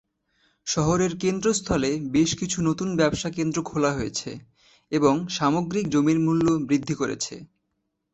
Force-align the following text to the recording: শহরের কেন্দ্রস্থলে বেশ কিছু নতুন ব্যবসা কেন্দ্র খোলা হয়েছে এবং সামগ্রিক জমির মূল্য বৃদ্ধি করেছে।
শহরের 0.67 1.13
কেন্দ্রস্থলে 1.17 1.91
বেশ 2.11 2.29
কিছু 2.35 2.57
নতুন 2.61 2.89
ব্যবসা 2.95 3.29
কেন্দ্র 3.29 3.57
খোলা 3.63 3.91
হয়েছে 3.93 4.31
এবং 4.91 5.13
সামগ্রিক 5.29 5.85
জমির 5.89 6.19
মূল্য 6.19 6.45
বৃদ্ধি 6.67 6.95
করেছে। 6.95 7.35